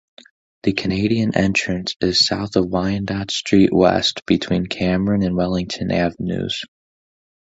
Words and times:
The 0.63 0.73
Canadian 0.73 1.37
entrance 1.37 1.93
is 2.01 2.25
south 2.25 2.55
of 2.55 2.65
Wyandotte 2.65 3.29
Street 3.29 3.69
West 3.71 4.25
between 4.25 4.65
Cameron 4.65 5.21
and 5.21 5.35
Wellington 5.35 5.91
Avenues. 5.91 6.63